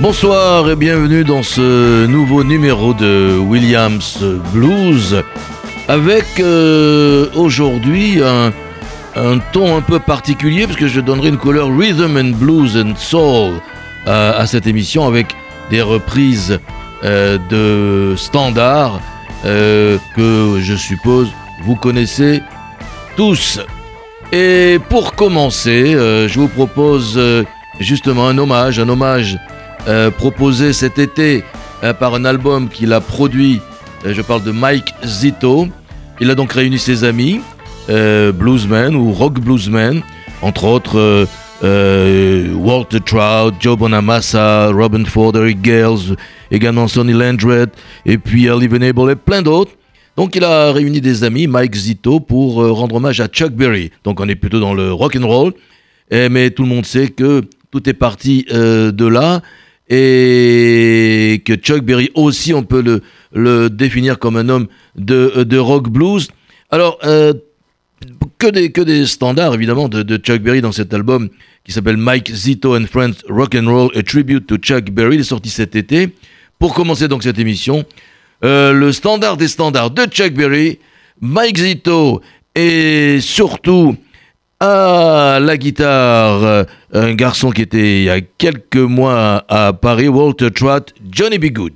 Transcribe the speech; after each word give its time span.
Bonsoir 0.00 0.70
et 0.70 0.76
bienvenue 0.76 1.24
dans 1.24 1.42
ce 1.42 2.06
nouveau 2.06 2.44
numéro 2.44 2.94
de 2.94 3.36
Williams 3.36 4.22
Blues 4.52 5.24
avec 5.88 6.24
euh, 6.38 7.26
aujourd'hui 7.34 8.20
un, 8.22 8.52
ton 9.52 9.76
un 9.76 9.80
peu 9.80 9.98
particulier 9.98 10.66
parce 10.66 10.78
que 10.78 10.86
je 10.86 11.00
donnerai 11.00 11.30
une 11.30 11.36
couleur 11.36 11.76
rhythm 11.76 12.16
and 12.16 12.36
blues 12.36 12.76
and 12.76 12.94
soul 12.96 13.54
à, 14.06 14.46
cette 14.46 14.68
émission 14.68 15.04
avec 15.04 15.34
des 15.68 15.82
reprises 15.82 16.60
euh, 17.02 17.36
de 17.50 18.14
standards 18.16 19.00
euh, 19.46 19.98
que 20.14 20.60
je 20.60 20.76
suppose 20.76 21.32
vous 21.64 21.74
connaissez 21.74 22.40
tous. 23.16 23.58
Et 24.30 24.78
pour 24.90 25.16
commencer, 25.16 25.92
je 25.92 26.38
vous 26.38 26.46
propose 26.46 27.20
justement 27.80 28.28
un 28.28 28.38
hommage, 28.38 28.78
un 28.78 28.88
hommage 28.88 29.38
euh, 29.88 30.10
proposé 30.10 30.74
cet 30.74 30.98
été 30.98 31.42
euh, 31.82 31.94
par 31.94 32.14
un 32.14 32.26
album 32.26 32.68
qu'il 32.68 32.92
a 32.92 33.00
produit. 33.00 33.62
Euh, 34.04 34.12
je 34.12 34.20
parle 34.20 34.42
de 34.42 34.50
Mike 34.50 34.92
Zito. 35.02 35.66
Il 36.20 36.30
a 36.30 36.34
donc 36.34 36.52
réuni 36.52 36.78
ses 36.78 37.04
amis, 37.04 37.40
bluesmen 37.88 38.94
ou 38.94 39.12
rock 39.12 39.38
bluesmen, 39.38 40.02
entre 40.42 40.64
autres 40.64 41.26
Walter 41.62 42.98
Trout, 43.00 43.54
Joe 43.60 43.78
Bonamassa, 43.78 44.66
Robin 44.72 45.04
Ford, 45.04 45.34
Eric 45.36 45.62
Gales, 45.62 46.16
également 46.50 46.88
Sonny 46.88 47.12
Landred, 47.12 47.70
et 48.04 48.18
puis 48.18 48.46
Early 48.46 48.66
Venable 48.66 49.12
et 49.12 49.14
plein 49.14 49.42
d'autres. 49.42 49.70
Donc 50.16 50.34
il 50.34 50.42
a 50.42 50.72
réuni 50.72 51.00
des 51.00 51.22
amis, 51.22 51.46
Mike 51.46 51.76
Zito, 51.76 52.18
pour 52.18 52.56
rendre 52.56 52.96
hommage 52.96 53.20
à 53.20 53.28
Chuck 53.28 53.52
Berry. 53.52 53.92
Donc 54.02 54.18
on 54.18 54.28
est 54.28 54.34
plutôt 54.34 54.58
dans 54.58 54.74
le 54.74 54.92
rock 54.92 55.16
and 55.16 55.26
roll, 55.26 55.52
mais 56.10 56.50
tout 56.50 56.64
le 56.64 56.68
monde 56.68 56.84
sait 56.84 57.08
que 57.08 57.42
tout 57.70 57.88
est 57.88 57.94
parti 57.94 58.44
de 58.50 59.06
là 59.06 59.40
et 59.88 61.42
que 61.44 61.54
Chuck 61.54 61.82
Berry 61.82 62.10
aussi, 62.14 62.52
on 62.52 62.62
peut 62.62 62.82
le, 62.82 63.02
le 63.32 63.70
définir 63.70 64.18
comme 64.18 64.36
un 64.36 64.48
homme 64.48 64.66
de, 64.96 65.58
rock 65.58 65.88
blues. 65.88 66.28
Alors, 66.70 66.98
euh, 67.04 67.32
que, 68.38 68.48
des, 68.48 69.06
standards 69.06 69.54
évidemment 69.54 69.88
de, 69.88 70.02
de, 70.02 70.16
Chuck 70.18 70.40
Berry 70.42 70.60
dans 70.60 70.72
cet 70.72 70.92
album 70.92 71.28
qui 71.64 71.72
s'appelle 71.72 71.96
Mike 71.96 72.30
Zito 72.32 72.76
and 72.76 72.86
Friends 72.86 73.22
Rock 73.28 73.54
and 73.54 73.66
Roll, 73.66 73.90
a 73.96 74.02
tribute 74.02 74.46
to 74.46 74.56
Chuck 74.56 74.90
Berry, 74.90 75.16
il 75.16 75.20
est 75.20 75.24
sorti 75.24 75.50
cet 75.50 75.74
été. 75.74 76.08
Pour 76.58 76.74
commencer 76.74 77.08
donc 77.08 77.22
cette 77.22 77.38
émission, 77.38 77.84
euh, 78.44 78.72
le 78.72 78.92
standard 78.92 79.36
des 79.36 79.48
standards 79.48 79.90
de 79.90 80.04
Chuck 80.04 80.34
Berry, 80.34 80.78
Mike 81.20 81.58
Zito 81.58 82.22
et 82.54 83.18
surtout 83.20 83.96
à 84.60 85.38
la 85.40 85.56
guitare, 85.56 86.66
un 86.92 87.14
garçon 87.14 87.50
qui 87.50 87.62
était 87.62 87.98
il 87.98 88.04
y 88.04 88.10
a 88.10 88.20
quelques 88.20 88.76
mois 88.76 89.44
à 89.48 89.72
Paris, 89.72 90.08
Walter 90.08 90.50
Trott, 90.50 90.94
Johnny 91.10 91.38
B. 91.38 91.46
Good. 91.52 91.72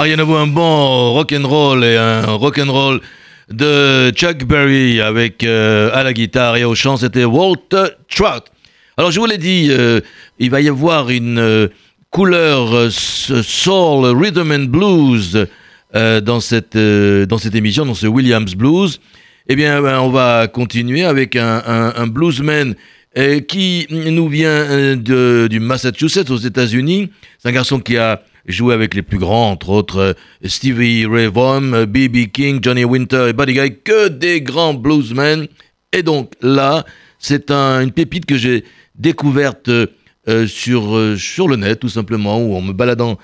Rien 0.00 0.18
à 0.18 0.22
un 0.22 0.46
bon 0.46 1.12
rock 1.12 1.34
and 1.38 1.46
roll 1.46 1.84
et 1.84 1.94
un 1.94 2.22
rock 2.22 2.58
and 2.58 2.72
roll 2.72 3.02
de 3.52 4.10
Chuck 4.12 4.44
Berry 4.44 4.98
avec 4.98 5.44
euh, 5.44 5.90
à 5.92 6.02
la 6.02 6.14
guitare 6.14 6.56
et 6.56 6.64
au 6.64 6.74
chant, 6.74 6.96
c'était 6.96 7.26
Walt 7.26 7.68
Trout. 8.08 8.44
Alors 8.96 9.10
je 9.10 9.20
vous 9.20 9.26
l'ai 9.26 9.36
dit, 9.36 9.66
euh, 9.68 10.00
il 10.38 10.48
va 10.48 10.62
y 10.62 10.70
avoir 10.70 11.10
une 11.10 11.38
euh, 11.38 11.68
couleur 12.08 12.90
soul, 12.90 14.06
rhythm 14.18 14.50
and 14.52 14.70
blues 14.70 15.46
dans, 15.92 16.40
cette, 16.40 16.78
dans 16.78 17.36
cette 17.36 17.54
émission, 17.54 17.84
dans 17.84 17.92
ce 17.92 18.06
Williams 18.06 18.54
Blues. 18.54 19.00
Eh 19.50 19.54
bien, 19.54 19.84
on 20.00 20.08
va 20.08 20.48
continuer 20.48 21.04
avec 21.04 21.36
un, 21.36 21.92
un, 21.94 22.06
bluesman 22.06 22.74
qui 23.46 23.86
nous 23.90 24.28
vient 24.28 24.96
de, 24.96 25.46
du 25.50 25.60
Massachusetts 25.60 26.30
aux 26.30 26.38
États-Unis. 26.38 27.10
C'est 27.38 27.50
un 27.50 27.52
garçon 27.52 27.80
qui 27.80 27.98
a 27.98 28.22
joué 28.46 28.74
avec 28.74 28.94
les 28.94 29.02
plus 29.02 29.18
grands, 29.18 29.50
entre 29.50 29.70
autres 29.70 29.98
euh, 29.98 30.12
Stevie 30.44 31.06
Ray 31.06 31.26
Vaughan, 31.26 31.86
B.B. 31.86 32.16
Euh, 32.16 32.24
King, 32.32 32.60
Johnny 32.62 32.84
Winter 32.84 33.28
et 33.28 33.32
Buddy 33.32 33.54
Guy, 33.54 33.76
que 33.82 34.08
des 34.08 34.40
grands 34.40 34.74
bluesmen. 34.74 35.46
Et 35.92 36.02
donc 36.02 36.32
là, 36.40 36.84
c'est 37.18 37.50
une 37.50 37.92
pépite 37.92 38.26
que 38.26 38.36
j'ai 38.36 38.64
découverte 38.94 39.68
euh, 39.68 40.46
sur, 40.46 41.16
sur 41.18 41.48
le 41.48 41.56
net, 41.56 41.80
tout 41.80 41.88
simplement, 41.88 42.40
ou 42.42 42.54
en 42.54 42.60
me 42.60 42.72
baladant 42.72 43.18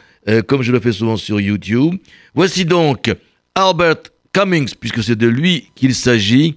comme 0.48 0.62
je 0.62 0.72
le 0.72 0.80
fais 0.80 0.90
souvent 0.90 1.16
sur 1.16 1.40
YouTube. 1.40 1.94
Voici 2.34 2.64
donc 2.64 3.14
Albert 3.54 4.10
Cummings, 4.32 4.74
puisque 4.80 5.00
c'est 5.04 5.14
de 5.14 5.28
lui 5.28 5.70
qu'il 5.76 5.94
s'agit, 5.94 6.56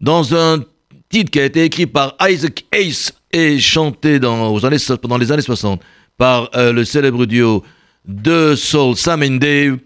dans 0.00 0.36
un 0.36 0.62
titre 1.08 1.32
qui 1.32 1.40
a 1.40 1.44
été 1.44 1.64
écrit 1.64 1.86
par 1.86 2.14
Isaac 2.20 2.64
Ace 2.70 3.12
et 3.32 3.58
chanté 3.58 4.20
dans, 4.20 4.64
années, 4.64 4.76
pendant 5.02 5.18
les 5.18 5.32
années 5.32 5.42
60 5.42 5.82
par 6.16 6.50
le 6.54 6.84
célèbre 6.84 7.26
duo 7.26 7.64
de 8.04 8.56
Soul 8.56 8.96
Sam 8.96 9.22
and 9.22 9.40
Dave, 9.40 9.80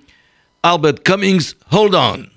Albert 0.62 1.04
Cummings, 1.04 1.54
Hold 1.70 1.94
On. 1.94 2.30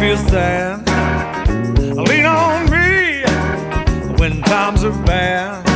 Feel 0.00 0.16
sad 0.16 0.89
to 4.92 5.02
bear. 5.02 5.69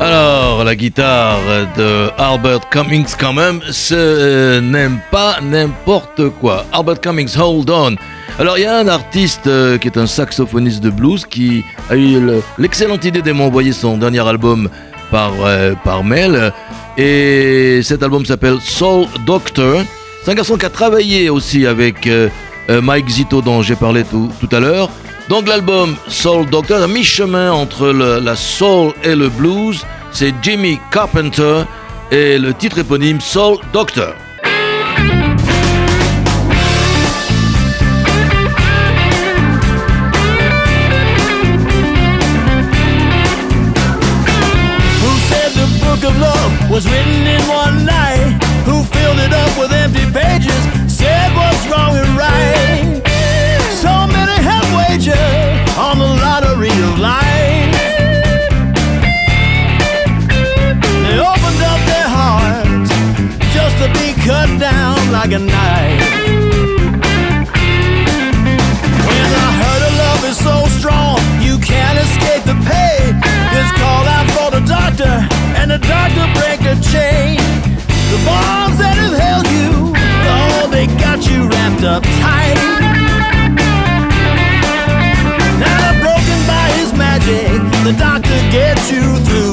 Alors, 0.00 0.64
la 0.64 0.74
guitare 0.74 1.38
de 1.76 2.08
Albert 2.18 2.68
Cummings, 2.70 3.14
quand 3.18 3.32
même, 3.32 3.60
ce 3.70 4.58
n'aime 4.58 4.98
pas 5.12 5.38
n'importe 5.40 6.28
quoi. 6.40 6.64
Albert 6.72 7.00
Cummings, 7.00 7.38
Hold 7.38 7.70
On. 7.70 7.94
Alors, 8.38 8.58
il 8.58 8.62
y 8.62 8.66
a 8.66 8.78
un 8.78 8.88
artiste 8.88 9.46
euh, 9.46 9.78
qui 9.78 9.86
est 9.86 9.96
un 9.96 10.06
saxophoniste 10.06 10.82
de 10.82 10.90
blues 10.90 11.24
qui 11.24 11.64
a 11.88 11.96
eu 11.96 12.20
l'excellente 12.58 13.04
idée 13.04 13.22
de 13.22 13.30
m'envoyer 13.30 13.72
son 13.72 13.96
dernier 13.96 14.26
album 14.26 14.68
par, 15.10 15.32
euh, 15.44 15.74
par 15.84 16.02
mail. 16.02 16.52
Et 16.98 17.80
cet 17.82 18.02
album 18.02 18.26
s'appelle 18.26 18.58
Soul 18.60 19.06
Doctor. 19.24 19.82
C'est 20.24 20.32
un 20.32 20.34
garçon 20.34 20.56
qui 20.56 20.66
a 20.66 20.70
travaillé 20.70 21.30
aussi 21.30 21.66
avec 21.66 22.08
euh, 22.08 22.28
Mike 22.68 23.08
Zito, 23.08 23.40
dont 23.40 23.62
j'ai 23.62 23.76
parlé 23.76 24.02
tout, 24.02 24.30
tout 24.40 24.48
à 24.54 24.58
l'heure. 24.58 24.90
Donc 25.32 25.48
l'album 25.48 25.96
Soul 26.08 26.44
Doctor, 26.50 26.82
un 26.82 26.88
mi-chemin 26.88 27.52
entre 27.52 27.88
la 27.88 28.36
soul 28.36 28.92
et 29.02 29.14
le 29.14 29.30
blues, 29.30 29.82
c'est 30.10 30.34
Jimmy 30.42 30.78
Carpenter 30.90 31.62
et 32.10 32.36
le 32.36 32.52
titre 32.52 32.80
éponyme 32.80 33.18
Soul 33.18 33.56
Doctor. 33.72 34.12
Was 46.70 46.86
written 46.86 47.26
in 47.26 47.40
one 47.48 47.86
night? 47.86 48.42
Who 48.66 48.82
filled 48.82 49.18
it 49.18 49.32
up 49.32 49.58
with 49.58 49.72
empty 49.72 50.04
pages? 50.12 50.62
Said 50.88 51.34
what's 51.34 51.66
wrong 51.68 52.11
cut 64.24 64.48
down 64.60 64.94
like 65.10 65.32
a 65.32 65.38
knife. 65.38 66.00
When 69.06 69.26
the 69.34 69.48
hurt 69.60 69.82
of 69.88 69.94
love 69.98 70.22
is 70.30 70.38
so 70.38 70.56
strong, 70.78 71.18
you 71.42 71.58
can't 71.58 71.98
escape 71.98 72.44
the 72.46 72.54
pain. 72.62 73.18
Just 73.50 73.74
call 73.82 74.04
out 74.06 74.26
for 74.30 74.48
the 74.54 74.62
doctor, 74.64 75.14
and 75.58 75.70
the 75.70 75.78
doctor 75.78 76.24
break 76.38 76.60
a 76.62 76.78
chain. 76.94 77.36
The 78.14 78.20
bonds 78.22 78.78
that 78.78 78.94
have 79.02 79.16
held 79.18 79.46
you, 79.58 79.90
oh, 79.90 80.70
they 80.70 80.86
got 81.02 81.26
you 81.26 81.48
wrapped 81.50 81.82
up 81.82 82.02
tight. 82.22 82.58
Now 85.58 85.98
broken 85.98 86.38
by 86.46 86.66
his 86.78 86.92
magic. 86.94 87.58
The 87.82 87.94
doctor 87.98 88.38
gets 88.54 88.86
you 88.90 89.18
through 89.26 89.51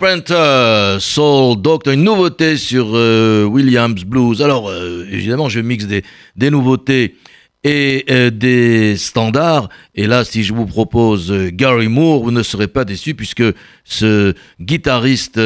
Carpenter, 0.00 0.96
Soul 0.98 1.60
Doctor, 1.60 1.92
une 1.92 2.04
nouveauté 2.04 2.56
sur 2.56 2.92
euh, 2.94 3.44
Williams 3.44 4.02
Blues. 4.04 4.40
Alors, 4.40 4.70
euh, 4.70 5.06
évidemment, 5.10 5.50
je 5.50 5.60
mixe 5.60 5.84
des, 5.84 6.50
nouveautés 6.50 7.16
et 7.64 8.06
euh, 8.08 8.30
des 8.30 8.96
standards. 8.96 9.68
Et 9.94 10.06
là, 10.06 10.24
si 10.24 10.42
je 10.42 10.54
vous 10.54 10.64
propose 10.64 11.30
Gary 11.52 11.88
Moore, 11.88 12.22
vous 12.22 12.30
ne 12.30 12.42
serez 12.42 12.66
pas 12.66 12.86
déçus 12.86 13.14
puisque 13.14 13.44
ce 13.84 14.32
guitariste 14.58 15.38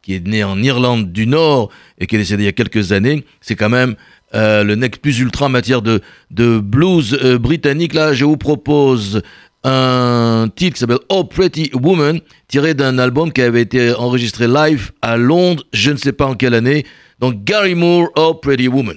qui 0.00 0.14
est 0.14 0.26
né 0.26 0.42
en 0.42 0.62
Irlande 0.62 1.12
du 1.12 1.26
Nord 1.26 1.68
et 1.98 2.06
qui 2.06 2.16
est 2.16 2.18
décédé 2.18 2.44
il 2.44 2.46
y 2.46 2.48
a 2.48 2.52
quelques 2.52 2.92
années, 2.92 3.26
c'est 3.42 3.56
quand 3.56 3.68
même 3.68 3.94
le 4.32 4.74
next 4.74 5.02
plus 5.02 5.20
ultra 5.20 5.46
en 5.46 5.50
matière 5.50 5.82
de, 5.82 6.00
de 6.30 6.60
blues 6.60 7.14
britannique. 7.38 7.92
Là, 7.92 8.14
je 8.14 8.24
vous 8.24 8.38
propose 8.38 9.20
un 9.64 10.48
titre 10.54 10.74
qui 10.74 10.80
s'appelle 10.80 10.98
Oh 11.08 11.24
Pretty 11.24 11.70
Woman, 11.74 12.20
tiré 12.48 12.74
d'un 12.74 12.98
album 12.98 13.32
qui 13.32 13.42
avait 13.42 13.62
été 13.62 13.94
enregistré 13.94 14.48
live 14.48 14.92
à 15.02 15.16
Londres, 15.16 15.64
je 15.72 15.90
ne 15.90 15.96
sais 15.96 16.12
pas 16.12 16.26
en 16.26 16.34
quelle 16.34 16.54
année. 16.54 16.84
Donc 17.20 17.44
Gary 17.44 17.74
Moore, 17.74 18.08
Oh 18.16 18.34
Pretty 18.34 18.68
Woman. 18.68 18.96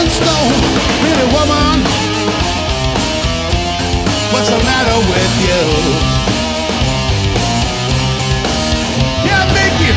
and 0.00 0.10
stone, 0.10 0.52
pretty 1.02 1.26
woman. 1.34 1.78
What's 4.32 4.48
the 4.48 4.58
matter 4.62 4.98
with 5.10 5.34
you? 5.46 5.62
Yeah, 9.26 9.42
thank 9.56 9.74
you. 9.82 9.94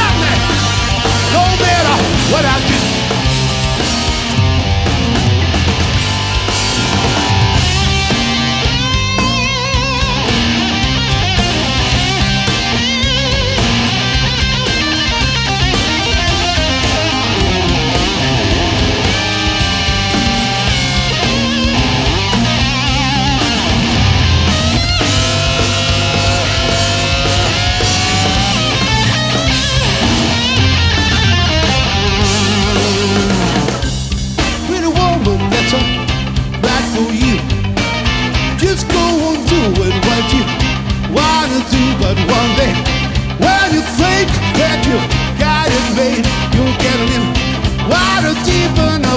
Nothing. 0.00 0.40
No 1.36 1.44
matter 1.62 1.96
what 2.32 2.44
I 2.44 2.58
do. 2.66 2.71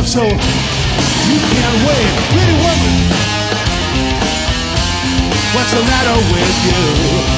Deep 0.06 0.14
enough 0.14 0.14
so 0.14 0.24
you 0.24 1.40
can't 1.40 1.78
wait. 1.88 2.10
Pretty 2.32 2.54
woman, 2.54 2.96
what's 5.54 5.72
the 5.74 5.84
matter 5.84 6.18
with 6.32 7.30
you? 7.30 7.35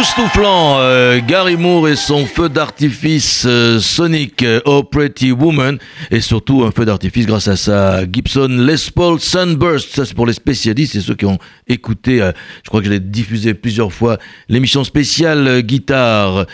Époustouflant, 0.00 0.78
euh, 0.78 1.20
Gary 1.28 1.58
Moore 1.58 1.90
et 1.90 1.94
son 1.94 2.24
feu 2.24 2.48
d'artifice 2.48 3.44
euh, 3.46 3.80
sonic 3.80 4.42
euh, 4.42 4.58
Oh 4.64 4.82
Pretty 4.82 5.30
Woman 5.30 5.76
et 6.10 6.22
surtout 6.22 6.64
un 6.64 6.70
feu 6.70 6.86
d'artifice 6.86 7.26
grâce 7.26 7.48
à 7.48 7.56
sa 7.56 8.10
Gibson 8.10 8.48
Les 8.48 8.76
Paul 8.94 9.20
Sunburst. 9.20 9.94
Ça 9.94 10.06
c'est 10.06 10.14
pour 10.14 10.24
les 10.24 10.32
spécialistes 10.32 10.96
et 10.96 11.00
ceux 11.02 11.14
qui 11.14 11.26
ont 11.26 11.36
écouté, 11.68 12.22
euh, 12.22 12.32
je 12.64 12.70
crois 12.70 12.80
que 12.80 12.86
je 12.86 12.92
l'ai 12.92 13.00
diffusé 13.00 13.52
plusieurs 13.52 13.92
fois, 13.92 14.16
l'émission 14.48 14.84
spéciale 14.84 15.46
euh, 15.46 15.60
guitare 15.60 16.46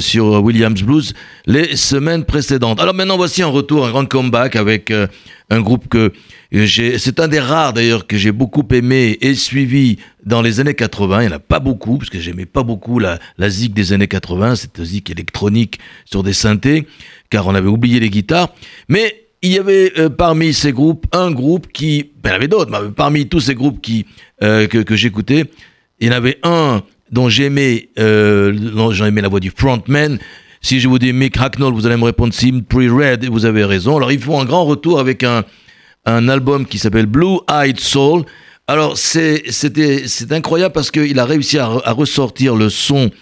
sur 0.00 0.42
Williams 0.42 0.82
Blues 0.82 1.14
les 1.46 1.76
semaines 1.76 2.24
précédentes. 2.24 2.80
Alors 2.80 2.94
maintenant 2.94 3.16
voici 3.16 3.44
un 3.44 3.46
retour, 3.46 3.86
un 3.86 3.90
grand 3.90 4.06
comeback 4.06 4.56
avec 4.56 4.92
un 5.50 5.60
groupe 5.60 5.88
que 5.88 6.12
j'ai, 6.50 6.98
c'est 6.98 7.20
un 7.20 7.28
des 7.28 7.38
rares 7.38 7.72
d'ailleurs 7.72 8.06
que 8.06 8.16
j'ai 8.16 8.32
beaucoup 8.32 8.66
aimé 8.72 9.16
et 9.20 9.34
suivi 9.34 9.98
dans 10.24 10.42
les 10.42 10.60
années 10.60 10.74
80. 10.74 11.22
Il 11.22 11.26
n'y 11.28 11.32
en 11.32 11.36
a 11.36 11.40
pas 11.40 11.60
beaucoup, 11.60 11.98
parce 11.98 12.10
que 12.10 12.18
j'aimais 12.18 12.46
pas 12.46 12.62
beaucoup 12.62 12.98
la, 12.98 13.18
la 13.38 13.48
zik 13.48 13.72
des 13.72 13.92
années 13.92 14.08
80, 14.08 14.56
cette 14.56 14.82
zik 14.82 15.10
électronique 15.10 15.78
sur 16.04 16.22
des 16.22 16.32
synthés, 16.32 16.86
car 17.30 17.46
on 17.46 17.54
avait 17.54 17.68
oublié 17.68 18.00
les 18.00 18.10
guitares. 18.10 18.48
Mais 18.88 19.26
il 19.42 19.52
y 19.52 19.58
avait 19.58 19.92
euh, 19.98 20.08
parmi 20.08 20.52
ces 20.52 20.72
groupes 20.72 21.06
un 21.12 21.30
groupe 21.30 21.68
qui, 21.72 22.10
ben, 22.22 22.30
il 22.30 22.32
y 22.32 22.36
avait 22.36 22.48
d'autres, 22.48 22.70
mais 22.70 22.90
parmi 22.90 23.28
tous 23.28 23.40
ces 23.40 23.54
groupes 23.54 23.80
qui, 23.80 24.06
euh, 24.42 24.66
que, 24.66 24.78
que 24.78 24.96
j'écoutais, 24.96 25.44
il 26.00 26.08
y 26.08 26.10
en 26.10 26.14
avait 26.14 26.38
un 26.42 26.82
dont 27.10 27.28
j'aimais, 27.28 27.88
euh, 27.98 28.52
dont 28.52 28.90
j'aimais 28.90 29.20
la 29.20 29.28
voix 29.28 29.40
du 29.40 29.50
frontman. 29.50 30.18
Si 30.66 30.80
je 30.80 30.88
vous 30.88 30.98
dis 30.98 31.12
Mick 31.12 31.38
Hacknell, 31.38 31.72
vous 31.72 31.86
allez 31.86 31.96
me 31.96 32.02
répondre 32.02 32.34
Simply 32.34 32.88
Red, 32.88 33.22
et 33.22 33.28
vous 33.28 33.44
avez 33.44 33.64
raison. 33.64 33.98
Alors 33.98 34.10
ils 34.10 34.18
font 34.18 34.40
un 34.40 34.44
grand 34.44 34.64
retour 34.64 34.98
avec 34.98 35.22
un, 35.22 35.44
un 36.06 36.28
album 36.28 36.66
qui 36.66 36.78
s'appelle 36.78 37.06
Blue 37.06 37.36
Eyed 37.48 37.78
Soul. 37.78 38.24
Alors 38.66 38.98
c'est 38.98 39.44
incroyable 40.32 40.72
parce 40.74 40.90
qu'il 40.90 41.20
a 41.20 41.24
réussi 41.24 41.56
à, 41.60 41.68
ressortir 41.92 42.56
le 42.56 42.68
son 42.68 43.12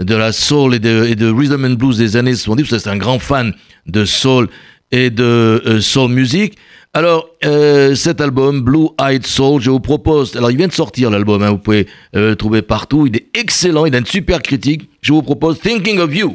de 0.00 0.14
la 0.14 0.32
soul 0.32 0.76
et 0.76 0.78
de, 0.78 1.12
de 1.12 1.30
rhythm 1.30 1.66
and 1.66 1.74
blues 1.74 1.98
des 1.98 2.16
années 2.16 2.34
70. 2.34 2.78
C'est 2.78 2.88
un 2.88 2.96
grand 2.96 3.18
fan 3.18 3.52
de 3.84 4.06
soul 4.06 4.48
et 4.90 5.10
de 5.10 5.80
soul 5.82 6.10
music. 6.10 6.56
Alors, 6.94 7.28
cet 7.42 8.22
album, 8.22 8.62
Blue 8.62 8.88
Eyed 8.98 9.26
Soul, 9.26 9.60
je 9.60 9.68
vous 9.68 9.80
propose. 9.80 10.36
Alors, 10.36 10.50
il 10.50 10.56
vient 10.56 10.68
de 10.68 10.72
sortir 10.72 11.10
l'album, 11.10 11.42
hein, 11.42 11.50
vous 11.50 11.58
pouvez 11.58 11.86
le 12.14 12.34
trouver 12.34 12.62
partout. 12.62 13.06
Il 13.06 13.14
est 13.14 13.26
excellent, 13.34 13.84
il 13.84 13.94
a 13.94 13.98
une 13.98 14.06
super 14.06 14.40
critique. 14.40 14.88
Je 15.02 15.12
vous 15.12 15.22
propose 15.22 15.60
Thinking 15.60 15.98
of 15.98 16.16
You. 16.16 16.34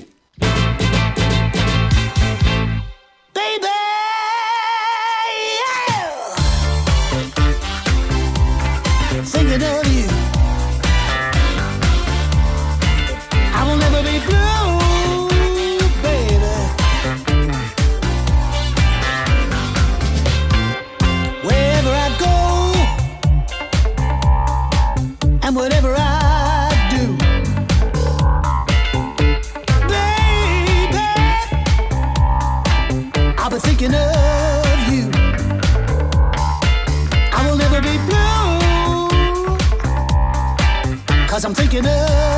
I'm 41.49 41.55
thinking 41.55 41.87
of 41.87 42.28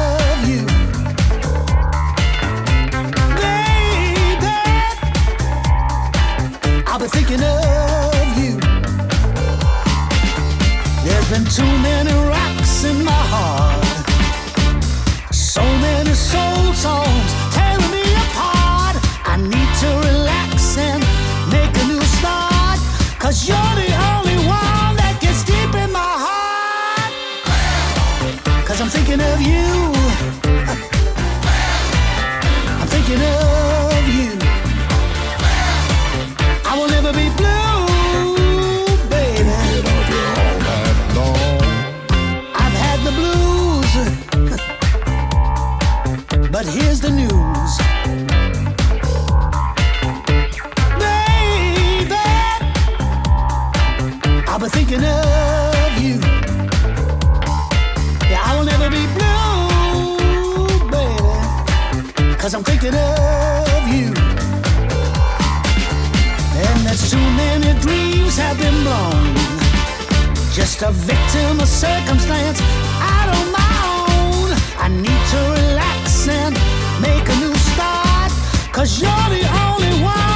thinking 54.92 55.10
of 55.10 56.02
you. 56.04 56.20
Yeah, 58.30 58.44
I 58.44 58.56
will 58.58 58.66
never 58.66 58.90
be 58.90 59.04
blue, 59.16 60.68
baby. 60.92 62.36
Cause 62.36 62.54
I'm 62.54 62.64
thinking 62.64 62.94
of 62.94 63.88
you. 63.88 64.12
And 66.60 66.80
there's 66.86 67.10
too 67.10 67.26
many 67.40 67.80
dreams 67.80 68.36
have 68.38 68.58
been 68.60 68.84
blown. 68.84 69.36
Just 70.52 70.82
a 70.82 70.92
victim 70.92 71.62
of 71.62 71.70
circumstance 71.70 72.60
out 73.00 73.30
on 73.38 73.52
my 73.52 73.74
own. 74.20 74.52
I 74.78 74.90
need 74.90 75.24
to 75.34 75.40
relax 75.62 76.28
and 76.28 76.54
make 77.02 77.30
a 77.30 77.36
new 77.40 77.56
start. 77.72 78.32
Cause 78.74 79.02
you're 79.02 79.30
the 79.30 79.48
only 79.64 80.04
one 80.04 80.31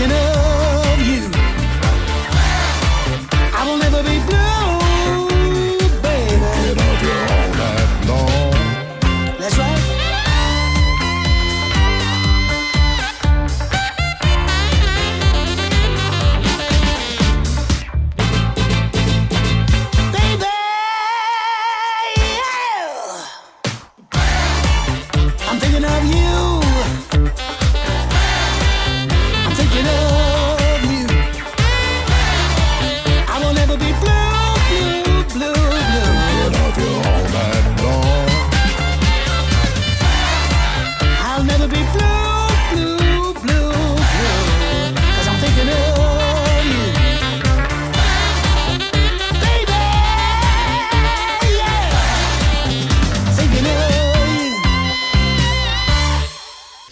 thinking 0.00 0.16
of 0.16 0.29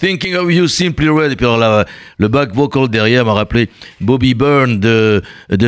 Thinking 0.09 0.37
of 0.37 0.51
You, 0.51 0.69
Simply 0.69 1.11
Red. 1.11 1.33
Et 1.33 1.37
puis 1.37 1.47
le 1.47 2.29
back 2.29 2.55
vocal 2.55 2.89
derrière 2.89 3.27
m'a 3.27 3.35
rappelé 3.35 3.69
Bobby 4.01 4.33
Byrne 4.33 4.81
de, 4.81 5.23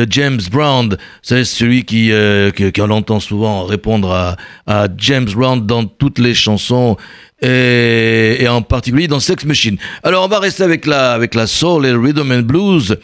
James 0.09 0.41
Brown. 0.51 0.97
C'est 1.21 1.43
celui 1.43 1.85
qui, 1.85 2.11
euh, 2.11 2.49
entend 2.89 3.19
souvent 3.19 3.65
répondre 3.65 4.35
à, 4.65 4.87
James 4.97 5.29
Brown 5.29 5.63
dans 5.63 5.85
toutes 5.85 6.17
les 6.17 6.33
chansons. 6.33 6.97
Et, 7.43 8.37
et 8.39 8.47
en 8.47 8.63
particulier 8.63 9.07
dans 9.07 9.19
Sex 9.19 9.45
Machine. 9.45 9.77
Alors 10.03 10.25
on 10.25 10.27
va 10.27 10.39
rester 10.39 10.63
avec 10.63 10.85
la, 10.85 11.13
avec 11.13 11.33
la 11.35 11.47
soul 11.47 11.87
et 11.87 11.91
le 11.91 11.99
rhythm 11.99 12.31
and 12.31 12.41
blues, 12.41 12.97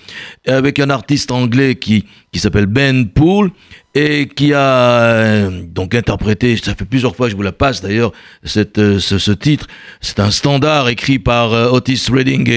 avec 0.47 0.79
un 0.79 0.91
artiste 0.91 1.31
anglais 1.31 1.75
qui, 1.75 2.05
qui 2.31 2.39
s'appelle 2.39 2.67
Ben 2.67 3.09
Poole 3.09 3.49
et 3.99 4.27
qui 4.27 4.53
a 4.53 4.59
euh, 4.59 5.63
donc 5.65 5.95
interprété, 5.95 6.55
ça 6.57 6.75
fait 6.75 6.85
plusieurs 6.85 7.15
fois 7.15 7.25
que 7.25 7.31
je 7.31 7.35
vous 7.35 7.41
la 7.41 7.51
passe 7.51 7.81
d'ailleurs, 7.81 8.11
cette, 8.43 8.77
euh, 8.77 8.99
ce, 8.99 9.31
titre. 9.31 9.65
C'est 10.01 10.19
un 10.19 10.29
standard 10.29 10.87
écrit 10.87 11.17
par 11.17 11.51
euh, 11.51 11.71
Otis 11.71 12.03
Redding 12.11 12.47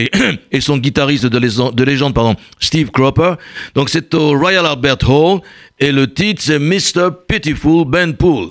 et, 0.53 0.61
son 0.61 0.76
guitariste 0.76 1.24
de, 1.24 1.38
lésen- 1.38 1.74
de 1.74 1.83
légende, 1.83 2.12
pardon, 2.12 2.37
Steve 2.59 2.90
Cropper. 2.90 3.35
Donc 3.74 3.88
c'est 3.88 4.12
au 4.14 4.38
Royal 4.38 4.66
Albert 4.66 5.09
Hall 5.09 5.40
et 5.79 5.92
le 5.92 6.12
titre 6.12 6.42
c'est 6.42 6.59
Mr. 6.59 7.09
Pitiful 7.26 7.87
Ben 7.87 8.12
Poole. 8.14 8.50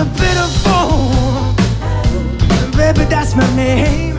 Mr. 0.00 0.16
Pitiful. 0.16 0.88
Baby, 2.74 3.04
that's 3.10 3.36
my 3.36 3.54
name. 3.54 4.18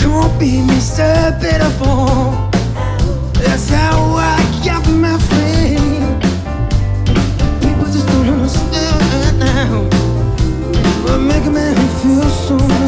Come 0.00 0.38
be 0.38 0.62
Mr. 0.62 1.38
Pitiful. 1.40 2.48
That's 3.34 3.68
how 3.68 4.14
I 4.16 4.38
got 4.64 4.88
my 4.88 5.18
fame. 5.18 6.20
People 7.60 7.84
just 7.92 8.06
don't 8.08 8.28
understand 8.28 9.38
now. 9.38 9.82
What 11.04 11.18
make 11.18 11.44
a 11.44 11.50
man 11.50 11.76
feel 12.00 12.30
so 12.30 12.79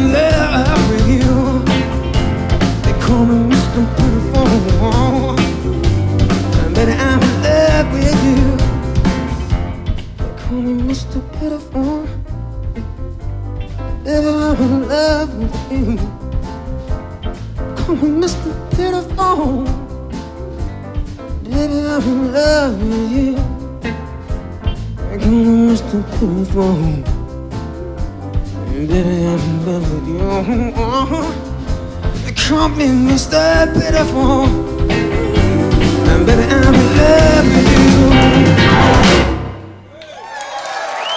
in 0.00 0.12
love 0.12 0.90
with 0.90 1.08
you. 1.08 1.28
They 2.84 2.94
call 3.00 3.24
me 3.26 3.36
Mr. 3.54 3.82
Baby, 6.74 6.92
I'm 6.92 7.22
in 7.22 7.34
love 7.42 7.88
with 7.92 8.20
you. 8.24 8.40
They 10.18 10.32
call 10.40 10.60
me 10.62 10.72
Mr. 10.88 11.18
Pitiful. 11.38 11.96
Baby, 14.04 14.28
I'm 14.28 14.60
in 14.64 14.88
love 14.88 15.30
with 15.38 15.56
you. 15.70 15.84
Call 17.76 17.94
me 17.96 18.08
Mr. 18.22 18.50
Pitiful. 18.70 19.64
Baby, 21.44 21.78
I'm 21.92 22.04
in 22.12 22.32
love 22.32 22.74
with 22.82 23.12
you. 23.12 23.32
I 25.12 25.18
call 25.18 25.30
me 25.30 25.54
Mr. 25.68 25.98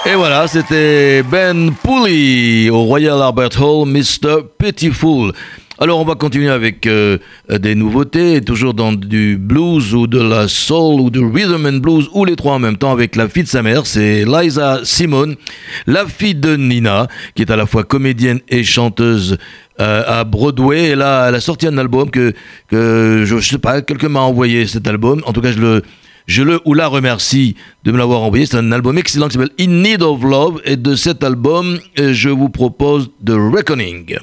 Et 0.06 0.16
voilà, 0.16 0.48
c'était 0.48 1.24
Ben 1.24 1.72
Pooley 1.82 2.70
au 2.70 2.84
Royal 2.84 3.22
Albert 3.22 3.60
Hall, 3.62 3.88
Mr. 3.88 4.44
Pitiful. 4.60 5.32
Alors 5.80 6.00
on 6.00 6.06
va 6.06 6.14
continuer 6.14 6.50
avec 6.50 6.86
euh, 6.86 7.18
des 7.50 7.74
nouveautés, 7.74 8.42
toujours 8.42 8.76
dans 8.76 8.94
du 8.94 9.38
blues 9.38 9.96
ou 9.96 10.06
de 10.06 10.22
la 10.22 10.48
soul 10.48 11.02
ou 11.02 11.10
du 11.10 11.20
rhythm 11.20 11.66
and 11.66 11.80
blues 11.80 12.10
ou 12.14 12.26
les 12.26 12.36
trois 12.36 12.54
en 12.54 12.60
même 12.60 12.78
temps 12.78 12.92
avec 12.92 13.16
la 13.16 13.28
fille 13.28 13.42
de 13.42 13.48
sa 13.48 13.64
mère, 13.64 13.88
c'est 13.88 14.24
Liza 14.24 14.82
Simone, 14.84 15.36
la 15.88 16.06
fille 16.06 16.36
de 16.36 16.56
Nina, 16.56 17.08
qui 17.34 17.42
est 17.42 17.50
à 17.50 17.56
la 17.56 17.66
fois 17.66 17.84
comédienne 17.84 18.40
et 18.50 18.64
chanteuse 18.64 19.40
euh, 19.80 20.04
à 20.06 20.24
Broadway. 20.26 20.92
Et 20.92 20.96
là, 20.96 21.26
elle 21.28 21.36
a 21.36 21.42
sorti 21.42 21.66
un 21.66 21.80
album 21.80 22.12
que, 22.12 22.34
je, 22.72 23.26
je 23.26 23.40
sais 23.40 23.58
pas, 23.58 23.82
quelqu'un 23.82 24.10
m'a 24.10 24.22
envoyé 24.22 24.68
cet 24.68 24.88
album. 24.88 25.24
En 25.26 25.34
tout 25.34 25.42
cas, 25.42 25.52
je 25.52 25.60
le, 25.60 25.82
je 26.28 26.44
le 26.44 26.62
ou 26.66 26.76
la 26.76 26.86
remercie 26.86 27.56
de 27.84 27.92
me 27.92 27.98
l'avoir 27.98 28.22
envoyé. 28.22 28.46
C'est 28.46 28.58
un 28.58 28.72
album 28.72 29.00
excellent 29.00 29.28
qui 29.28 29.40
s'appelle 29.40 29.56
In 29.60 29.82
Need 29.82 30.04
of 30.04 30.22
Love. 30.22 30.62
Et 30.66 30.78
de 30.78 30.96
cet 30.96 31.24
album, 31.24 31.80
euh, 32.00 32.14
je 32.14 32.30
vous 32.30 32.50
propose 32.50 33.10
The 33.26 33.32
Reckoning. 33.32 34.20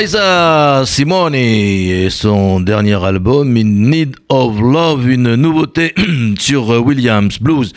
Liza 0.00 0.84
Simone 0.86 1.34
et 1.34 2.08
son 2.08 2.60
dernier 2.60 3.04
album 3.04 3.54
In 3.54 3.64
Need 3.64 4.16
of 4.30 4.58
Love, 4.58 5.06
une 5.10 5.34
nouveauté 5.34 5.92
sur 6.38 6.70
Williams 6.82 7.38
Blues. 7.38 7.74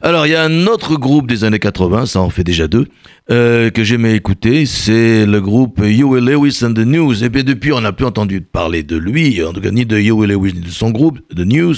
Alors 0.00 0.26
il 0.26 0.30
y 0.30 0.34
a 0.34 0.42
un 0.42 0.66
autre 0.68 0.96
groupe 0.96 1.26
des 1.26 1.44
années 1.44 1.58
80, 1.58 2.06
ça 2.06 2.22
en 2.22 2.30
fait 2.30 2.44
déjà 2.44 2.66
deux, 2.66 2.86
euh, 3.30 3.68
que 3.68 3.84
j'aimais 3.84 4.14
écouter, 4.14 4.64
c'est 4.64 5.26
le 5.26 5.38
groupe 5.42 5.80
Huey 5.82 6.18
Lewis 6.22 6.60
and 6.62 6.72
the 6.72 6.86
News. 6.86 7.22
Et 7.22 7.28
bien 7.28 7.42
depuis 7.42 7.74
on 7.74 7.82
n'a 7.82 7.92
plus 7.92 8.06
entendu 8.06 8.40
parler 8.40 8.82
de 8.82 8.96
lui, 8.96 9.44
en 9.44 9.52
tout 9.52 9.60
cas 9.60 9.70
ni 9.70 9.84
de 9.84 9.98
Huey 9.98 10.26
Lewis 10.28 10.54
ni 10.54 10.60
de 10.60 10.70
son 10.70 10.90
groupe, 10.90 11.18
The 11.28 11.40
News. 11.40 11.74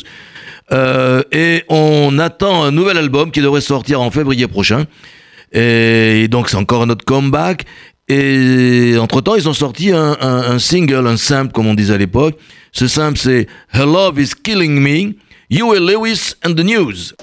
Euh, 0.71 1.25
et 1.33 1.65
on 1.69 2.21
attend 2.21 2.63
un 2.63 2.71
nouvel 2.71 2.99
album 2.99 3.33
qui 3.33 3.41
devrait 3.41 3.63
sortir 3.63 4.01
en 4.01 4.13
février 4.13 4.47
prochain. 4.47 4.85
Et 5.51 6.29
donc 6.29 6.51
c'est 6.51 6.57
encore 6.57 6.83
un 6.83 6.91
autre 6.91 7.05
comeback. 7.05 7.65
Et 8.09 8.97
entre-temps, 8.99 9.35
ils 9.35 9.49
ont 9.49 9.55
sorti 9.55 9.93
un, 9.93 10.59
single, 10.59 11.07
un 11.07 11.17
simple, 11.17 11.53
comme 11.53 11.67
on 11.67 11.75
disait 11.75 11.95
à 11.95 11.99
l'époque. 11.99 12.39
Ce 12.73 12.89
simple, 12.89 13.19
c'est 13.19 13.47
Her 13.73 13.87
Love 13.87 14.21
is 14.21 14.31
Killing 14.43 14.81
Me, 14.81 15.15
You 15.51 15.75
and 15.75 15.81
Lewis 15.81 16.35
and 16.45 16.55
the 16.55 16.65
News. 16.65 17.15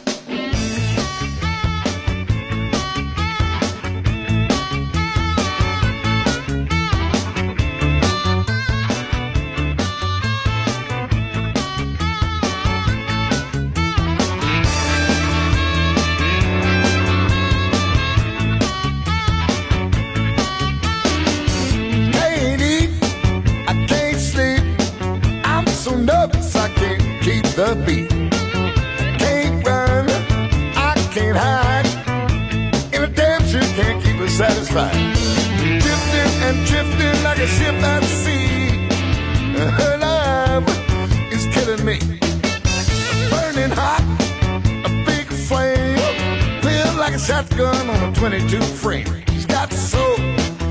shotgun 47.46 47.90
on 47.90 48.10
a 48.10 48.16
22 48.16 48.62
frame. 48.62 49.08
She's 49.30 49.46
got 49.46 49.72
soul. 49.72 50.16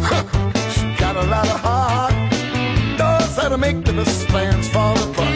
Huh. 0.03 0.25
She 0.71 0.95
got 0.99 1.17
a 1.17 1.27
lot 1.27 1.47
of 1.47 1.61
heart. 1.61 2.13
Knows 2.99 3.37
how 3.37 3.49
to 3.49 3.59
make 3.59 3.85
the 3.85 3.93
best 3.93 4.27
plans 4.29 4.69
fall 4.69 4.97
apart. 5.11 5.34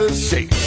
the 0.00 0.14
shape. 0.14 0.59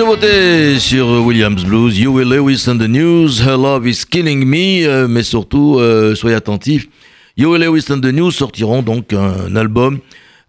Nouveauté 0.00 0.78
sur 0.78 1.06
Williams 1.26 1.62
Blues, 1.62 1.98
Huey 1.98 2.24
Lewis 2.24 2.64
and 2.68 2.78
the 2.78 2.88
News, 2.88 3.42
Her 3.42 3.58
Love 3.58 3.86
is 3.86 4.06
Killing 4.10 4.46
Me, 4.46 4.86
euh, 4.86 5.06
mais 5.06 5.22
surtout, 5.22 5.78
euh, 5.78 6.14
soyez 6.14 6.34
attentifs, 6.34 6.88
Huey 7.36 7.58
Lewis 7.58 7.84
and 7.90 8.00
the 8.00 8.06
News 8.06 8.30
sortiront 8.30 8.80
donc 8.80 9.12
un 9.12 9.54
album 9.56 9.98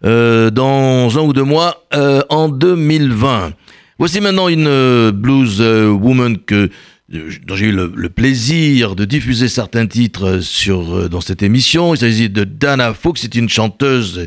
euh, 0.06 0.48
dans 0.48 1.18
un 1.18 1.20
ou 1.20 1.34
deux 1.34 1.44
mois 1.44 1.84
en 2.30 2.48
2020. 2.48 3.52
Voici 3.98 4.22
maintenant 4.22 4.48
une 4.48 5.10
blues 5.10 5.60
woman 5.60 6.38
que 6.38 6.70
dont 7.10 7.54
j'ai 7.54 7.66
eu 7.66 7.72
le, 7.72 8.08
plaisir 8.08 8.96
de 8.96 9.04
diffuser 9.04 9.48
certains 9.48 9.86
titres 9.86 10.38
sur, 10.40 11.10
dans 11.10 11.20
cette 11.20 11.42
émission. 11.42 11.94
Il 11.94 11.98
s'agit 11.98 12.30
de 12.30 12.44
Dana 12.44 12.94
Fox, 12.94 13.20
c'est 13.20 13.34
une 13.34 13.50
chanteuse 13.50 14.26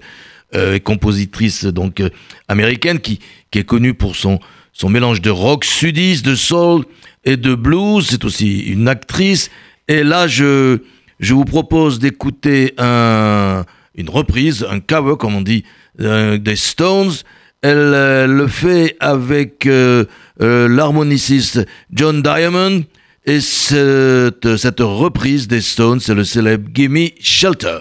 et 0.54 0.80
compositrice 0.82 1.66
donc 1.66 2.04
américaine 2.48 3.00
qui, 3.00 3.20
qui 3.50 3.58
est 3.58 3.64
connue 3.64 3.96
pour 3.96 4.16
son, 4.16 4.40
son 4.76 4.90
mélange 4.90 5.22
de 5.22 5.30
rock 5.32 5.64
sudiste, 5.64 6.26
de 6.26 6.36
soul 6.36 6.84
et 7.24 7.38
de 7.38 7.56
blues. 7.56 8.06
C'est 8.10 8.26
aussi 8.26 8.60
une 8.60 8.88
actrice. 8.88 9.50
Et 9.88 10.04
là, 10.04 10.28
je, 10.28 10.80
je 11.20 11.34
vous 11.34 11.46
propose 11.46 11.98
d'écouter 11.98 12.74
un, 12.78 13.64
une 13.96 14.10
reprise, 14.10 14.68
un 14.70 14.82
cover, 14.82 15.16
comme 15.18 15.36
on 15.36 15.42
dit, 15.42 15.64
euh, 16.02 16.38
des 16.38 16.58
Stones. 16.58 17.14
Elle 17.62 17.78
euh, 17.78 18.28
le 18.28 18.48
fait 18.48 18.98
avec 19.00 19.66
euh, 19.66 20.06
l'harmoniciste 20.40 21.66
John 21.92 22.22
Diamond. 22.22 22.84
Et 23.26 23.40
cette, 23.42 24.58
cette 24.58 24.82
reprise 24.82 25.48
des 25.48 25.62
Stones, 25.62 26.00
c'est 26.00 26.14
le 26.14 26.26
célèbre 26.26 26.70
Gimme 26.74 27.08
Shelter. 27.22 27.80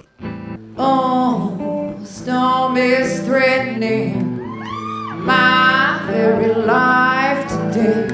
Oh, 0.79 1.53
storm 2.03 2.77
is 2.79 3.21
threatening 3.27 4.34
my 5.25 6.05
very 6.07 6.55
life 6.55 7.49
today. 7.49 8.05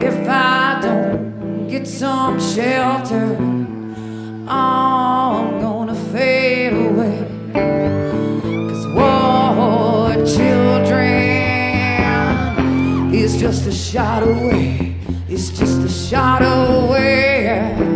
If 0.00 0.28
I 0.28 0.78
don't 0.80 1.68
get 1.68 1.88
some 1.88 2.40
shelter, 2.40 3.36
I'm 4.48 5.60
gonna 5.60 5.96
fade 6.12 6.72
away. 6.72 7.26
Cause 8.68 8.86
war 8.94 10.14
children 10.24 11.10
is 13.12 13.36
just 13.40 13.66
a 13.66 13.72
shot 13.72 14.22
away. 14.22 14.94
It's 15.28 15.50
just 15.50 15.80
a 15.80 15.88
shot 15.88 16.42
away. 16.42 17.89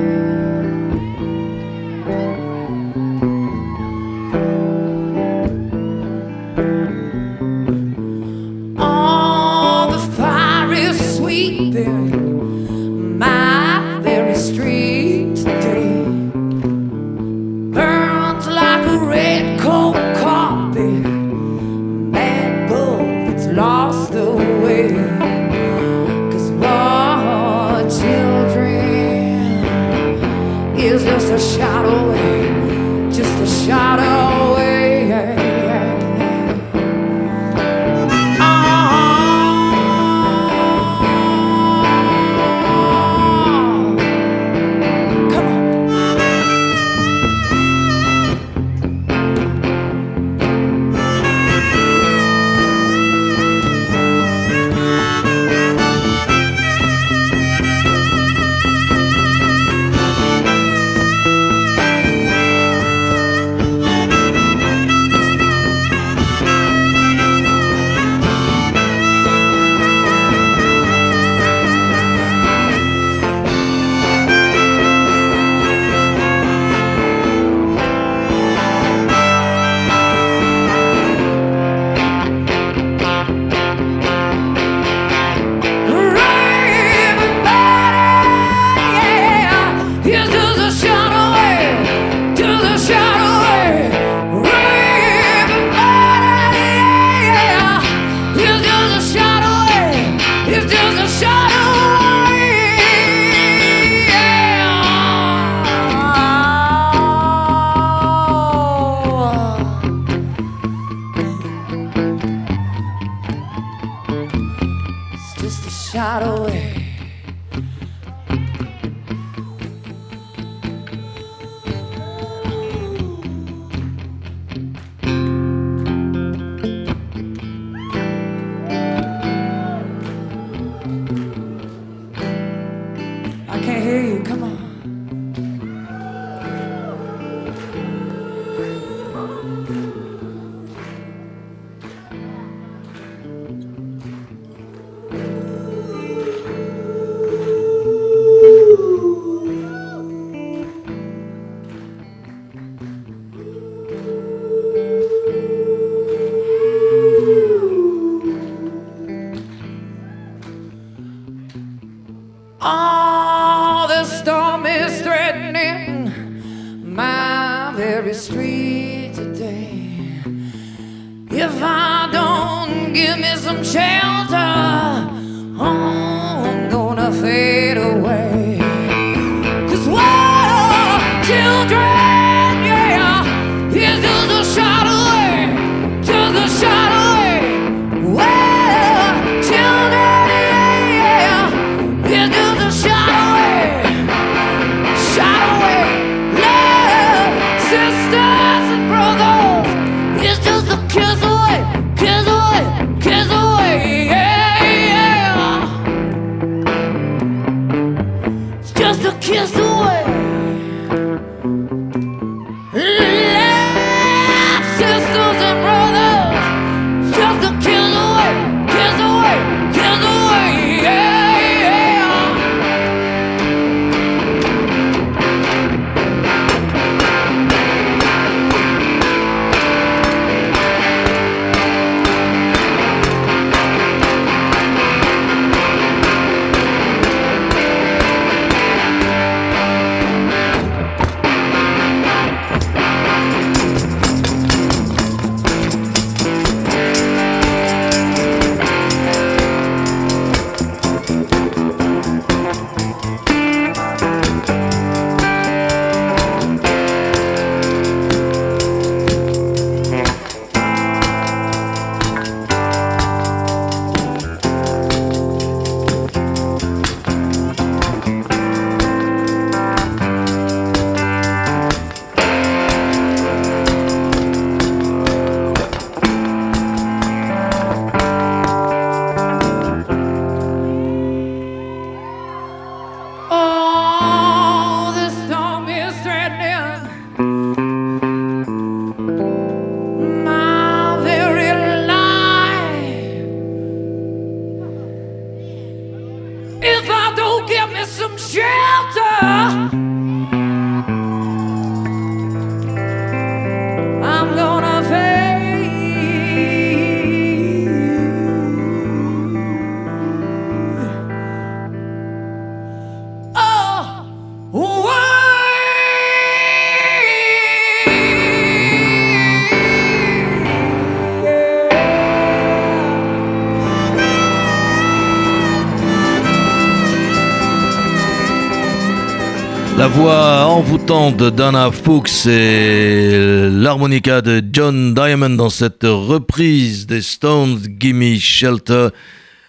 La 329.84 329.90
voix 329.90 330.46
envoûtante 330.46 331.18
de 331.18 331.28
Dana 331.28 331.70
Fuchs 331.70 332.24
et 332.26 333.50
l'harmonica 333.50 334.22
de 334.22 334.42
John 334.50 334.94
Diamond 334.94 335.36
dans 335.36 335.50
cette 335.50 335.82
reprise 335.82 336.86
des 336.86 337.02
Stones 337.02 337.58
Gimme 337.78 338.16
Shelter 338.18 338.88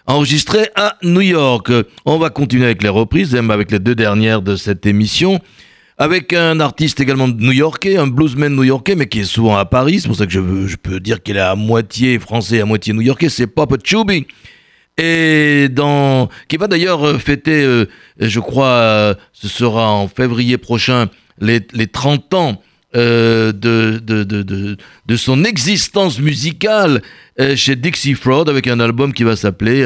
enregistrée 0.06 0.68
à 0.74 0.98
New 1.02 1.22
York. 1.22 1.72
On 2.04 2.18
va 2.18 2.28
continuer 2.28 2.66
avec 2.66 2.82
les 2.82 2.90
reprises, 2.90 3.32
même 3.32 3.50
avec 3.50 3.70
les 3.70 3.78
deux 3.78 3.94
dernières 3.94 4.42
de 4.42 4.56
cette 4.56 4.84
émission. 4.84 5.40
Avec 5.96 6.34
un 6.34 6.60
artiste 6.60 7.00
également 7.00 7.28
new-yorkais, 7.28 7.96
un 7.96 8.06
bluesman 8.06 8.54
new-yorkais, 8.54 8.94
mais 8.94 9.06
qui 9.06 9.20
est 9.20 9.24
souvent 9.24 9.56
à 9.56 9.64
Paris. 9.64 10.00
C'est 10.00 10.08
pour 10.08 10.18
ça 10.18 10.26
que 10.26 10.32
je, 10.32 10.66
je 10.66 10.76
peux 10.76 11.00
dire 11.00 11.22
qu'il 11.22 11.38
est 11.38 11.40
à 11.40 11.54
moitié 11.54 12.18
français, 12.18 12.60
à 12.60 12.66
moitié 12.66 12.92
new-yorkais. 12.92 13.30
C'est 13.30 13.46
Papa 13.46 13.76
Chubby 13.82 14.26
et 14.98 15.68
qui 16.48 16.56
va 16.56 16.68
d'ailleurs 16.68 17.06
euh, 17.06 17.18
fêter, 17.18 17.62
euh, 17.62 17.86
je 18.18 18.40
crois, 18.40 18.66
euh, 18.66 19.14
ce 19.32 19.48
sera 19.48 19.92
en 19.92 20.08
février 20.08 20.56
prochain, 20.56 21.08
les, 21.38 21.60
les 21.72 21.86
30 21.86 22.34
ans 22.34 22.62
de, 22.94 23.52
de, 23.52 24.00
de, 24.00 24.42
de, 24.42 25.16
son 25.16 25.44
existence 25.44 26.18
musicale 26.18 27.02
chez 27.54 27.76
Dixie 27.76 28.14
Fraud 28.14 28.48
avec 28.48 28.66
un 28.68 28.80
album 28.80 29.12
qui 29.12 29.22
va 29.22 29.36
s'appeler 29.36 29.84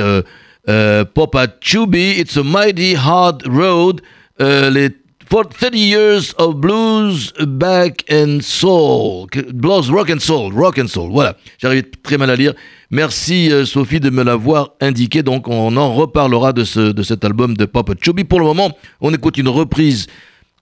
euh, 0.68 1.04
Papa 1.04 1.48
Chubby, 1.60 2.20
It's 2.20 2.36
a 2.36 2.44
Mighty 2.44 2.94
Hard 2.94 3.42
Road, 3.48 4.00
les 4.38 4.90
for 5.30 5.44
30 5.44 5.78
years 5.78 6.34
of 6.38 6.60
blues, 6.60 7.32
back 7.38 8.04
and 8.10 8.42
soul. 8.42 9.28
Blues, 9.54 9.88
rock 9.90 10.10
and 10.10 10.20
soul, 10.20 10.52
rock 10.52 10.78
and 10.78 10.88
soul. 10.88 11.10
Voilà, 11.12 11.36
j'arrive 11.58 11.84
très 12.02 12.18
mal 12.18 12.30
à 12.30 12.36
lire. 12.36 12.52
Merci 12.92 13.52
euh, 13.52 13.64
Sophie 13.64 14.00
de 14.00 14.10
me 14.10 14.24
l'avoir 14.24 14.72
indiqué. 14.80 15.22
Donc 15.22 15.46
on 15.48 15.76
en 15.76 15.94
reparlera 15.94 16.52
de, 16.52 16.64
ce, 16.64 16.92
de 16.92 17.02
cet 17.02 17.24
album 17.24 17.56
de 17.56 17.64
Papa 17.64 17.92
Chubby. 18.00 18.24
Pour 18.24 18.40
le 18.40 18.46
moment, 18.46 18.76
on 19.00 19.14
écoute 19.14 19.38
une 19.38 19.48
reprise, 19.48 20.08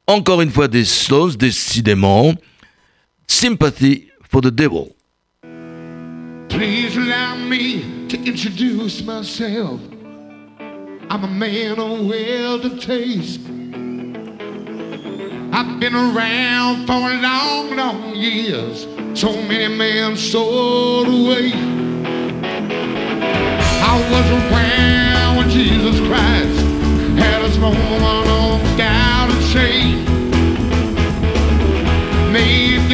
encore 0.07 0.43
une 0.43 0.51
fois 0.51 0.69
des 0.69 0.85
Stones, 0.85 1.33
décidément. 1.33 2.35
Sympathy 3.27 4.09
for 4.31 4.43
the 4.43 4.51
Devil. 4.51 4.95
Please 6.49 6.97
allow 6.97 7.37
me 7.37 7.83
to 8.09 8.17
introduce 8.27 9.03
myself. 9.05 9.81
I'm 11.11 11.25
a 11.25 11.29
man 11.29 11.79
of 11.79 12.07
well 12.07 12.59
to 12.61 12.79
taste. 12.79 13.41
I've 15.53 15.81
been 15.81 15.95
around 15.95 16.87
for 16.87 17.01
long, 17.01 17.75
long 17.75 18.15
years. 18.15 18.87
So 19.15 19.33
many 19.43 19.69
men 19.75 20.17
sold 20.17 21.09
away. 21.09 21.88
I 23.91 23.97
was 24.13 24.27
around 24.31 25.37
when 25.39 25.49
Jesus 25.49 25.99
Christ 26.07 26.61
had 27.17 27.41
doubt 28.77 29.31
and. 29.51 30.05
Made 32.31 32.87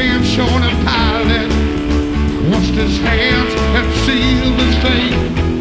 washed 2.48 2.74
his 2.74 2.96
hands 3.00 3.52
and 3.76 3.86
sealed 4.06 4.58
his 4.62 4.74
fate. 4.84 5.53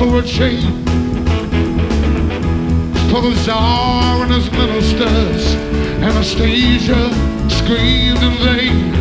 For 0.00 0.16
a 0.16 0.22
chain. 0.22 0.62
For 3.10 3.20
the 3.20 3.34
czar 3.44 4.22
and 4.22 4.32
his 4.32 4.50
ministers, 4.50 5.54
Anastasia 6.00 7.12
screamed 7.50 8.22
in 8.22 8.34
vain. 8.40 8.92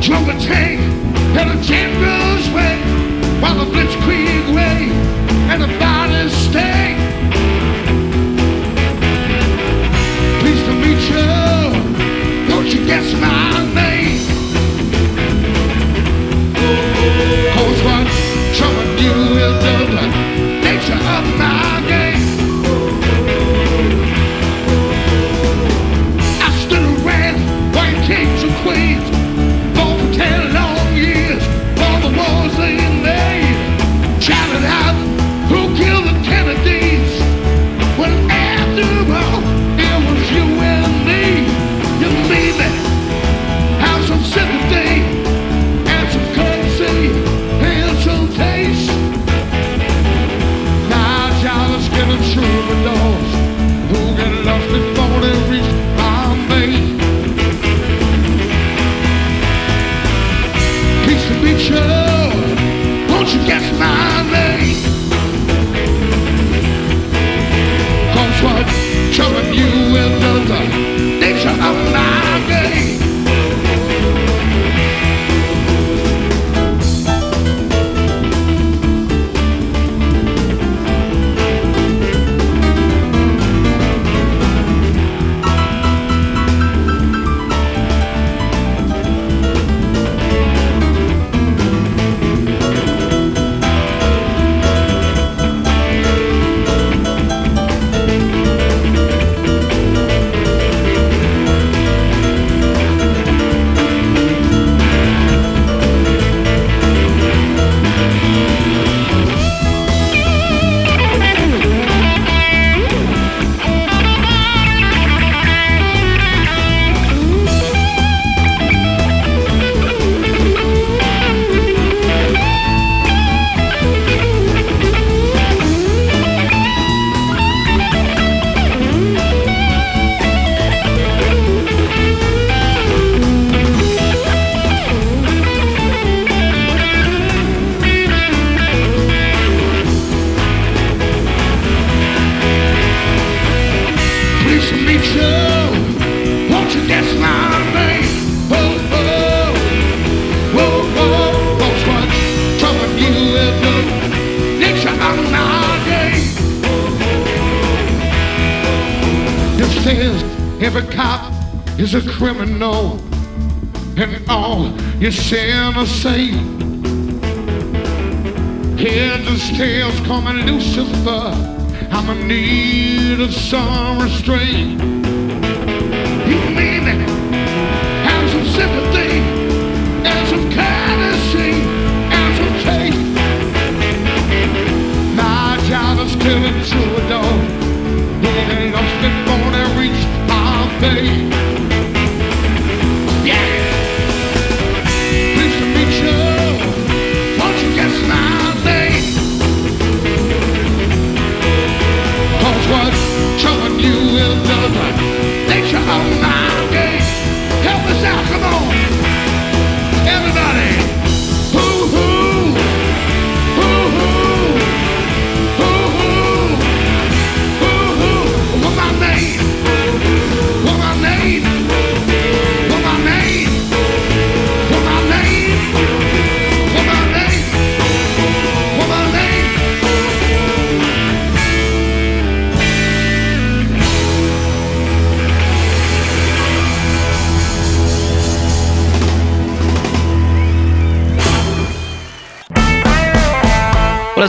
Drove 0.00 0.24
the 0.24 0.38
tank 0.40 0.80
in 1.36 1.48
a 1.50 1.62
general's 1.62 2.48
way, 2.48 2.80
while 3.42 3.56
the 3.62 3.70
blitzkrieg 3.70 4.54
way, 4.54 4.88
and 5.52 5.62
the 5.64 5.87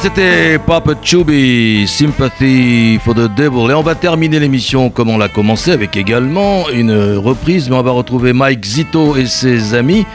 c'était 0.01 0.57
Papa 0.65 0.93
Chubby, 1.03 1.85
Sympathy 1.87 2.99
for 3.03 3.13
the 3.13 3.27
Devil. 3.35 3.69
Et 3.69 3.73
on 3.73 3.81
va 3.83 3.95
terminer 3.95 4.39
l'émission 4.39 4.89
comme 4.89 5.09
on 5.09 5.17
l'a 5.17 5.27
commencé 5.27 5.71
avec 5.71 5.97
également 5.97 6.69
une 6.69 7.15
reprise, 7.17 7.69
mais 7.69 7.75
on 7.75 7.81
va 7.83 7.91
retrouver 7.91 8.33
Mike 8.33 8.63
Zito 8.65 9.15
et 9.17 9.25
ses 9.25 9.73
amis 9.73 10.05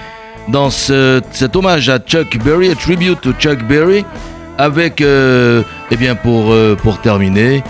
dans 0.49 0.71
ce- 0.71 1.21
cet 1.33 1.57
hommage 1.57 1.89
à 1.89 1.99
Chuck 1.99 2.39
Berry, 2.45 2.71
a 2.71 2.75
tribute 2.75 3.21
to 3.21 3.33
Chuck 3.39 3.63
Berry, 3.67 4.05
avec, 4.59 5.01
euh, 5.01 5.63
eh 5.91 5.97
bien, 5.97 6.15
pour, 6.15 6.53
euh, 6.53 6.75
pour 6.77 7.01
terminer, 7.01 7.63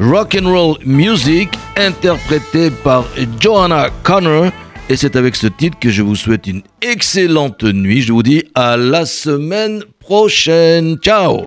Rock 0.00 0.36
and 0.40 0.48
Roll 0.48 0.76
Music, 0.84 1.50
interprété 1.76 2.70
par 2.70 3.04
Joanna 3.40 3.88
Connor. 4.02 4.46
Et 4.88 4.96
c'est 4.96 5.14
avec 5.14 5.36
ce 5.36 5.46
titre 5.46 5.78
que 5.78 5.90
je 5.90 6.02
vous 6.02 6.16
souhaite 6.16 6.46
une 6.48 6.62
excellente 6.82 7.62
nuit. 7.62 8.02
Je 8.02 8.12
vous 8.12 8.24
dis 8.24 8.42
à 8.56 8.76
la 8.76 9.06
semaine 9.06 9.82
prochaine. 10.00 10.96
Ciao 10.96 11.44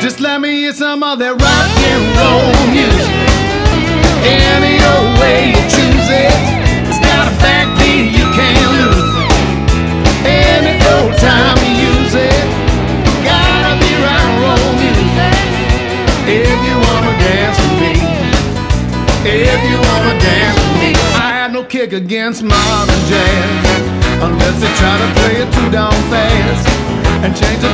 Just 0.00 0.20
let 0.20 0.40
me 0.40 0.50
hear 0.60 0.72
some 0.72 1.02
of 1.02 1.18
that 1.18 1.34
rock 1.36 1.68
and 1.90 2.02
roll 2.20 2.52
music. 2.68 3.08
Any 4.24 4.76
old 4.84 5.16
way 5.20 5.52
you 5.52 5.60
choose 5.72 6.08
it, 6.12 6.32
it's 6.88 7.00
got 7.00 7.28
a 7.28 7.34
backbeat 7.40 8.12
you 8.12 8.26
can't 8.36 8.68
lose. 8.76 9.04
Any 10.28 10.76
old 10.92 11.16
time 11.20 11.56
you 11.64 11.72
use 11.88 12.14
it, 12.16 12.44
gotta 13.24 13.80
be 13.80 13.90
rock 14.04 14.20
and 14.20 14.36
roll 14.44 14.70
music. 14.76 15.34
If 16.28 16.52
you 16.52 16.76
wanna 16.84 17.12
dance 17.20 17.56
with 17.60 17.76
me, 17.80 17.94
if 19.24 19.60
you 19.68 19.76
wanna 19.76 20.14
dance 20.20 20.56
with 20.56 20.74
me, 20.84 20.90
I 21.16 21.28
had 21.32 21.52
no 21.52 21.64
kick 21.64 21.92
against 21.92 22.44
modern 22.44 23.02
jazz, 23.08 23.82
unless 24.20 24.56
they 24.60 24.72
try 24.76 24.94
to 25.00 25.08
play 25.16 25.34
it 25.44 25.48
too 25.52 25.68
down 25.72 25.96
fast 26.12 26.68
and 27.24 27.32
change 27.36 27.60
the 27.60 27.73